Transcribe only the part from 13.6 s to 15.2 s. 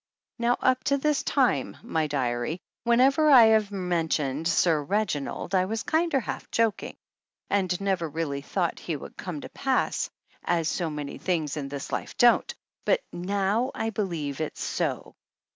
I believe it's so.